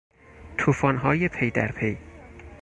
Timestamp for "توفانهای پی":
0.57-1.51